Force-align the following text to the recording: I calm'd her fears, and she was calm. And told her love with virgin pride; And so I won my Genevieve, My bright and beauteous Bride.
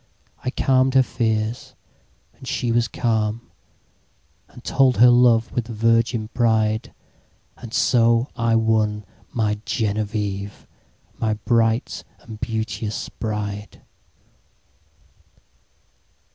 I 0.43 0.49
calm'd 0.49 0.95
her 0.95 1.03
fears, 1.03 1.75
and 2.33 2.47
she 2.47 2.71
was 2.71 2.87
calm. 2.87 3.51
And 4.49 4.63
told 4.63 4.97
her 4.97 5.11
love 5.11 5.51
with 5.51 5.67
virgin 5.67 6.29
pride; 6.29 6.91
And 7.57 7.71
so 7.71 8.27
I 8.35 8.55
won 8.55 9.05
my 9.31 9.59
Genevieve, 9.63 10.65
My 11.19 11.35
bright 11.35 12.03
and 12.21 12.39
beauteous 12.39 13.09
Bride. 13.09 13.81